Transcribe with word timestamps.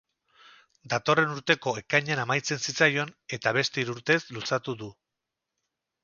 Datorren 0.91 1.33
urteko 1.33 1.73
ekainean 1.81 2.21
amaitzen 2.23 2.63
zitzaion 2.71 3.11
eta 3.37 3.53
beste 3.59 3.83
hiru 3.83 3.93
urtez 3.97 4.17
luzatu 4.39 4.75
du. 4.81 4.89